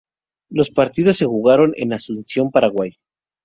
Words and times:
Los 0.49 0.71
partidos 0.71 1.17
se 1.17 1.27
jugaron 1.27 1.73
en 1.75 1.93
Asunción, 1.93 2.49
Paraguay. 2.49 2.93